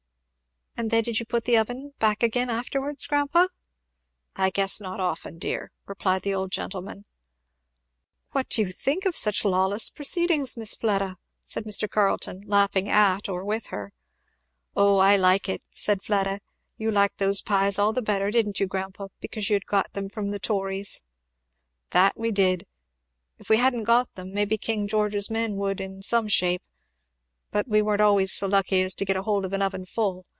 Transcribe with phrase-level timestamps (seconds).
[0.77, 3.49] "And then did you put the oven back again afterwards, grandpa?"
[4.35, 7.05] "I guess not often, dear!" replied the old gentleman.
[8.31, 11.87] "What do you think of such lawless proceedings, Miss Fleda?" said Mr.
[11.87, 13.93] Carleton, laughing at or with her.
[14.75, 16.39] "O I like it," said Fleda.
[16.77, 20.09] "You liked those pies all the better, didn't you, grandpa, because you had got them
[20.09, 21.03] from the tories?"
[21.91, 22.65] "That we did!
[23.37, 26.63] If we hadn't got them maybe King George's men would, in some shape.
[27.51, 30.23] But we weren't always so lucky as to get hold of an oven full.